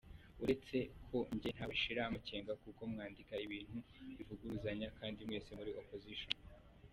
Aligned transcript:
Uretseko 0.43 1.17
njye 1.35 1.49
ntabashira 1.55 2.01
amakenga 2.03 2.51
kuko 2.63 2.81
mwandika 2.91 3.33
ibintu 3.45 3.77
bivuguruzanya 4.15 4.87
Kandi 4.99 5.19
mwese 5.27 5.49
muri 5.59 5.71
opposition. 5.81 6.33